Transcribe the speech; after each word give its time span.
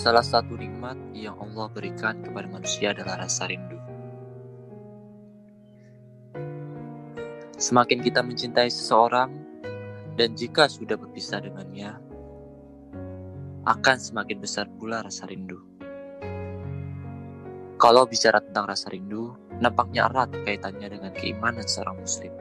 Salah 0.00 0.24
satu 0.24 0.56
nikmat 0.56 0.96
yang 1.12 1.36
Allah 1.36 1.68
berikan 1.68 2.24
kepada 2.24 2.48
manusia 2.48 2.96
adalah 2.96 3.20
rasa 3.20 3.44
rindu. 3.44 3.76
Semakin 7.60 8.00
kita 8.00 8.24
mencintai 8.24 8.72
seseorang, 8.72 9.28
dan 10.16 10.32
jika 10.32 10.72
sudah 10.72 10.96
berpisah 10.96 11.44
dengannya, 11.44 12.00
akan 13.68 13.96
semakin 14.00 14.40
besar 14.40 14.72
pula 14.72 15.04
rasa 15.04 15.28
rindu. 15.28 15.60
Kalau 17.76 18.08
bicara 18.08 18.40
tentang 18.40 18.72
rasa 18.72 18.88
rindu, 18.88 19.36
nampaknya 19.60 20.08
erat 20.08 20.32
kaitannya 20.48 20.96
dengan 20.96 21.12
keimanan 21.12 21.68
seorang 21.68 22.00
muslim. 22.00 22.32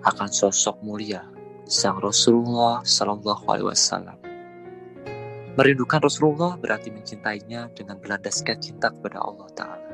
Akan 0.00 0.32
sosok 0.32 0.80
mulia 0.80 1.28
sang 1.68 2.00
Rasulullah 2.00 2.80
Shallallahu 2.88 3.44
Alaihi 3.52 3.68
Wasallam 3.68 4.27
Merindukan 5.58 5.98
Rasulullah 5.98 6.54
berarti 6.54 6.94
mencintainya 6.94 7.66
dengan 7.74 7.98
berlandaskan 7.98 8.62
cinta 8.62 8.94
kepada 8.94 9.18
Allah 9.18 9.50
Ta'ala. 9.58 9.90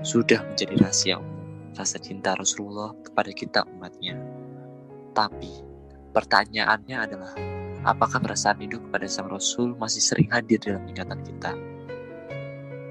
Sudah 0.00 0.40
menjadi 0.48 0.80
rahasia 0.80 1.20
umum 1.20 1.44
rasa 1.76 2.00
cinta 2.00 2.32
Rasulullah 2.32 2.96
kepada 3.04 3.36
kita 3.36 3.68
umatnya. 3.68 4.16
Tapi, 5.12 5.60
pertanyaannya 6.16 6.96
adalah, 6.96 7.36
apakah 7.84 8.16
perasaan 8.24 8.64
rindu 8.64 8.80
kepada 8.88 9.04
Sang 9.12 9.28
Rasul 9.28 9.76
masih 9.76 10.00
sering 10.00 10.32
hadir 10.32 10.56
dalam 10.56 10.88
ingatan 10.88 11.20
kita? 11.20 11.52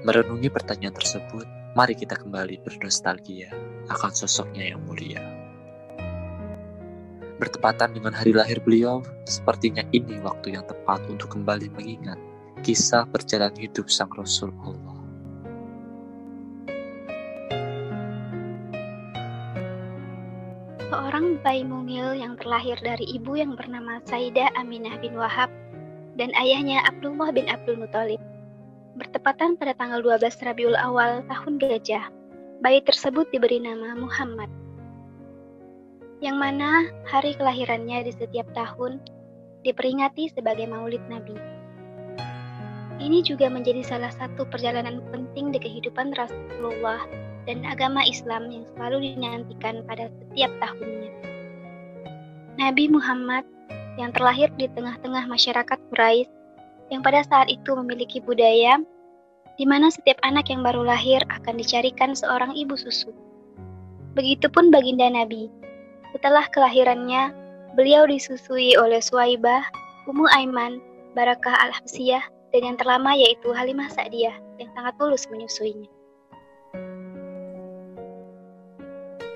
Merenungi 0.06 0.54
pertanyaan 0.54 0.94
tersebut, 0.94 1.74
mari 1.74 1.98
kita 1.98 2.14
kembali 2.14 2.62
bernostalgia 2.62 3.50
akan 3.90 4.14
sosoknya 4.14 4.70
yang 4.70 4.86
mulia 4.86 5.41
bertepatan 7.42 7.90
dengan 7.90 8.14
hari 8.14 8.30
lahir 8.30 8.62
beliau, 8.62 9.02
sepertinya 9.26 9.82
ini 9.90 10.22
waktu 10.22 10.54
yang 10.54 10.62
tepat 10.62 11.02
untuk 11.10 11.34
kembali 11.34 11.74
mengingat 11.74 12.14
kisah 12.62 13.02
perjalanan 13.10 13.58
hidup 13.58 13.90
sang 13.90 14.06
Rasul 14.14 14.54
Allah. 14.62 15.02
Seorang 20.86 21.42
bayi 21.42 21.66
mungil 21.66 22.14
yang 22.14 22.38
terlahir 22.38 22.78
dari 22.78 23.10
ibu 23.10 23.34
yang 23.34 23.58
bernama 23.58 23.98
Saidah 24.06 24.54
Aminah 24.54 24.94
bin 25.02 25.18
Wahab 25.18 25.50
dan 26.14 26.30
ayahnya 26.38 26.86
Abdullah 26.86 27.34
bin 27.34 27.50
Abdul 27.50 27.82
Muthalib. 27.82 28.22
Bertepatan 28.94 29.58
pada 29.58 29.74
tanggal 29.74 29.98
12 29.98 30.30
Rabiul 30.46 30.78
Awal 30.78 31.26
tahun 31.26 31.58
gajah, 31.58 32.06
bayi 32.62 32.78
tersebut 32.86 33.26
diberi 33.34 33.58
nama 33.58 33.98
Muhammad 33.98 34.61
yang 36.22 36.38
mana 36.38 36.86
hari 37.02 37.34
kelahirannya 37.34 38.06
di 38.06 38.14
setiap 38.14 38.46
tahun 38.54 39.02
diperingati 39.66 40.30
sebagai 40.30 40.70
Maulid 40.70 41.02
Nabi. 41.10 41.34
Ini 43.02 43.26
juga 43.26 43.50
menjadi 43.50 43.82
salah 43.82 44.14
satu 44.14 44.46
perjalanan 44.46 45.02
penting 45.10 45.50
di 45.50 45.58
kehidupan 45.58 46.14
Rasulullah 46.14 47.02
dan 47.50 47.66
agama 47.66 48.06
Islam 48.06 48.54
yang 48.54 48.62
selalu 48.70 49.18
dinantikan 49.18 49.82
pada 49.82 50.06
setiap 50.06 50.54
tahunnya. 50.62 51.10
Nabi 52.54 52.86
Muhammad 52.86 53.42
yang 53.98 54.14
terlahir 54.14 54.46
di 54.54 54.70
tengah-tengah 54.70 55.26
masyarakat 55.26 55.78
Quraisy 55.90 56.30
yang 56.94 57.02
pada 57.02 57.26
saat 57.26 57.50
itu 57.50 57.74
memiliki 57.74 58.22
budaya 58.22 58.78
di 59.58 59.66
mana 59.66 59.90
setiap 59.90 60.22
anak 60.22 60.46
yang 60.54 60.62
baru 60.62 60.86
lahir 60.86 61.18
akan 61.34 61.58
dicarikan 61.58 62.14
seorang 62.14 62.54
ibu 62.54 62.78
susu. 62.78 63.10
Begitupun 64.14 64.70
baginda 64.70 65.10
Nabi 65.10 65.50
setelah 66.12 66.44
kelahirannya, 66.52 67.32
beliau 67.72 68.04
disusui 68.04 68.76
oleh 68.76 69.00
Suwaibah, 69.00 69.64
Ummu 70.04 70.28
Aiman, 70.28 70.78
Barakah 71.16 71.56
Al-Habsiyah, 71.68 72.22
dan 72.52 72.60
yang 72.68 72.76
terlama 72.76 73.16
yaitu 73.16 73.48
Halimah 73.48 73.88
Sa'diyah 73.88 74.36
yang 74.60 74.68
sangat 74.76 74.92
tulus 75.00 75.24
menyusuinya. 75.32 75.88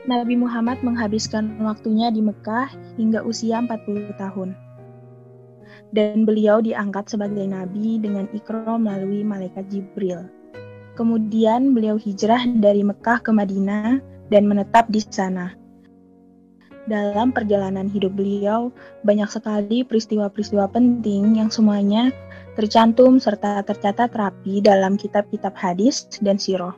Nabi 0.06 0.38
Muhammad 0.38 0.78
menghabiskan 0.86 1.59
waktunya 1.65 2.12
di 2.15 2.22
Mekah 2.22 2.70
hingga 2.94 3.25
usia 3.26 3.59
40 3.59 4.15
tahun. 4.20 4.54
Dan 5.91 6.22
beliau 6.28 6.62
diangkat 6.62 7.10
sebagai 7.10 7.42
nabi 7.42 7.98
dengan 7.98 8.31
ikram 8.31 8.86
melalui 8.86 9.26
malaikat 9.26 9.66
Jibril. 9.66 10.31
Kemudian 10.94 11.75
beliau 11.75 11.98
hijrah 11.98 12.47
dari 12.62 12.86
Mekah 12.86 13.19
ke 13.19 13.34
Madinah 13.34 13.98
dan 14.31 14.47
menetap 14.47 14.86
di 14.92 15.03
sana 15.03 15.66
dalam 16.86 17.34
perjalanan 17.34 17.91
hidup 17.91 18.14
beliau, 18.14 18.70
banyak 19.02 19.26
sekali 19.26 19.82
peristiwa-peristiwa 19.82 20.70
penting 20.70 21.38
yang 21.38 21.50
semuanya 21.50 22.14
tercantum 22.54 23.19
serta 23.19 23.60
tercatat 23.66 24.14
rapi 24.14 24.62
dalam 24.64 24.94
kitab-kitab 24.94 25.52
hadis 25.58 26.06
dan 26.22 26.38
siroh. 26.38 26.72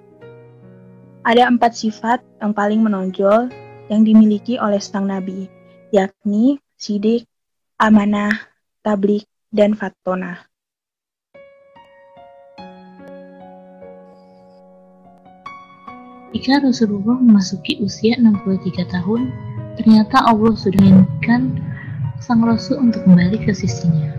Ada 1.29 1.45
empat 1.47 1.77
sifat 1.77 2.25
yang 2.41 2.57
paling 2.57 2.81
menonjol 2.81 3.53
yang 3.93 4.03
dimiliki 4.05 4.57
oleh 4.57 4.81
sang 4.81 5.13
nabi, 5.13 5.47
yakni 5.93 6.57
sidik, 6.81 7.29
amanah, 7.77 8.33
tablik, 8.81 9.29
dan 9.53 9.77
fatona. 9.77 10.49
Jika 16.29 16.61
Rasulullah 16.61 17.17
memasuki 17.17 17.81
usia 17.81 18.15
63 18.21 18.85
tahun, 18.93 19.33
Ternyata 19.79 20.27
Allah 20.27 20.59
sudah 20.59 20.83
menginginkan 20.83 21.63
sang 22.19 22.43
Rasul 22.43 22.83
untuk 22.83 23.07
kembali 23.07 23.39
ke 23.47 23.55
sisinya. 23.55 24.11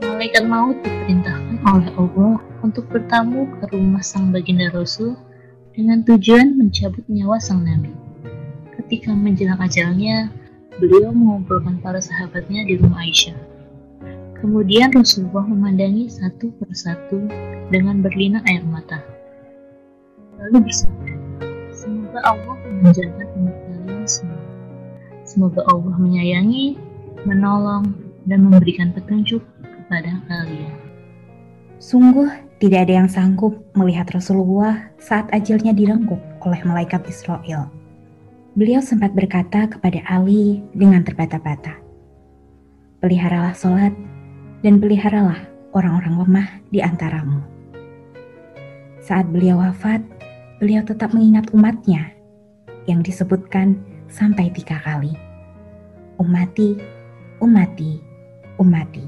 Malaikat 0.00 0.48
maut 0.48 0.80
diperintahkan 0.80 1.60
oleh 1.60 1.92
Allah 2.00 2.40
untuk 2.64 2.88
bertamu 2.88 3.44
ke 3.60 3.68
rumah 3.76 4.00
sang 4.00 4.32
baginda 4.32 4.72
Rasul 4.72 5.12
dengan 5.76 6.00
tujuan 6.08 6.56
mencabut 6.56 7.04
nyawa 7.04 7.36
sang 7.36 7.68
Nabi. 7.68 7.92
Ketika 8.80 9.12
menjelang 9.12 9.60
ajalnya, 9.60 10.32
beliau 10.80 11.12
mengumpulkan 11.12 11.84
para 11.84 12.00
sahabatnya 12.00 12.64
di 12.64 12.80
rumah 12.80 13.04
Aisyah. 13.04 13.36
Kemudian 14.40 14.88
Rasulullah 14.96 15.44
memandangi 15.44 16.08
satu 16.08 16.48
persatu 16.56 17.28
dengan 17.68 18.00
berlinang 18.00 18.42
air 18.48 18.64
mata. 18.64 19.04
Lalu 20.40 20.64
bersabda, 20.64 21.12
Semoga 21.76 22.24
Allah 22.24 22.56
menjaga. 22.72 23.28
Semoga 25.38 25.62
Allah 25.70 25.94
menyayangi, 26.02 26.74
menolong, 27.22 27.94
dan 28.26 28.42
memberikan 28.42 28.90
petunjuk 28.90 29.38
kepada 29.62 30.18
kalian. 30.26 30.74
Sungguh 31.78 32.26
tidak 32.58 32.90
ada 32.90 32.98
yang 32.98 33.06
sanggup 33.06 33.54
melihat 33.78 34.10
Rasulullah 34.10 34.90
saat 34.98 35.30
ajalnya 35.30 35.70
direngkup 35.70 36.18
oleh 36.42 36.58
malaikat 36.66 37.06
Israel. 37.06 37.70
Beliau 38.58 38.82
sempat 38.82 39.14
berkata 39.14 39.70
kepada 39.70 40.02
Ali 40.10 40.58
dengan 40.74 41.06
terbata-bata, 41.06 41.78
Peliharalah 42.98 43.54
sholat 43.54 43.94
dan 44.66 44.82
peliharalah 44.82 45.38
orang-orang 45.70 46.18
lemah 46.18 46.48
di 46.74 46.82
antaramu. 46.82 47.46
Saat 49.06 49.30
beliau 49.30 49.62
wafat, 49.62 50.02
beliau 50.58 50.82
tetap 50.82 51.14
mengingat 51.14 51.46
umatnya 51.54 52.10
yang 52.90 53.06
disebutkan 53.06 53.78
sampai 54.10 54.50
tiga 54.50 54.82
kali. 54.82 55.27
Umati, 56.18 56.74
umati, 57.38 58.02
umati. 58.58 59.06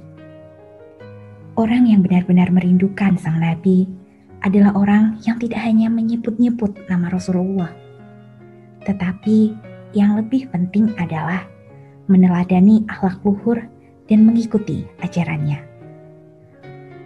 Orang 1.59 1.91
yang 1.91 2.07
benar-benar 2.07 2.55
merindukan 2.55 3.19
sang 3.19 3.43
Nabi 3.43 3.91
adalah 4.47 4.79
orang 4.79 5.19
yang 5.27 5.37
tidak 5.43 5.59
hanya 5.59 5.91
menyebut-nyebut 5.91 6.87
nama 6.87 7.11
Rasulullah, 7.11 7.75
tetapi 8.87 9.59
yang 9.91 10.15
lebih 10.23 10.47
penting 10.55 10.95
adalah 11.03 11.43
meneladani 12.07 12.87
akhlak 12.87 13.19
luhur 13.27 13.59
dan 14.07 14.23
mengikuti 14.23 14.87
ajarannya. 15.03 15.59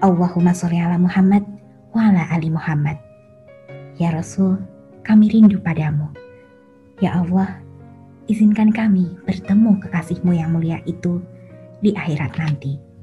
Allahumma 0.04 0.52
sholli 0.52 0.84
ala 0.84 1.00
Muhammad 1.00 1.48
wa 1.96 2.12
ala 2.12 2.28
ali 2.28 2.52
Muhammad. 2.52 3.00
Ya 3.96 4.12
Rasul, 4.12 4.60
kami 5.00 5.32
rindu 5.32 5.56
padamu. 5.64 6.12
Ya 7.00 7.24
Allah, 7.24 7.63
izinkan 8.30 8.72
kami 8.72 9.12
bertemu 9.28 9.80
kekasihmu 9.84 10.32
yang 10.32 10.52
mulia 10.56 10.80
itu 10.88 11.20
di 11.84 11.92
akhirat 11.92 12.36
nanti. 12.40 12.93